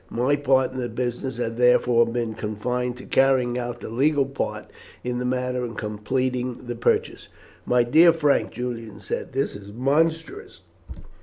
My 0.09 0.35
part 0.35 0.71
in 0.71 0.79
the 0.79 0.89
business 0.89 1.37
has 1.37 1.57
therefore 1.57 2.07
been 2.07 2.33
confined 2.33 2.97
to 2.97 3.05
carrying 3.05 3.59
out 3.59 3.81
the 3.81 3.87
legal 3.89 4.25
part 4.25 4.65
in 5.03 5.19
the 5.19 5.25
matter 5.25 5.63
and 5.63 5.77
completing 5.77 6.65
the 6.65 6.73
purchase." 6.73 7.27
"My 7.67 7.83
dear 7.83 8.11
Frank," 8.11 8.49
Julian 8.49 8.99
said, 8.99 9.33
"this 9.33 9.55
is 9.55 9.71
monstrous." 9.71 10.61